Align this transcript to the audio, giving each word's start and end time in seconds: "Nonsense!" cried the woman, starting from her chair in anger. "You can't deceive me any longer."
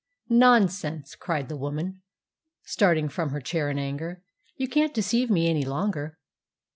"Nonsense!" 0.29 1.13
cried 1.13 1.47
the 1.47 1.55
woman, 1.55 2.01
starting 2.63 3.07
from 3.07 3.29
her 3.29 3.39
chair 3.39 3.69
in 3.69 3.77
anger. 3.77 4.23
"You 4.55 4.67
can't 4.67 4.95
deceive 4.95 5.29
me 5.29 5.47
any 5.47 5.63
longer." 5.63 6.17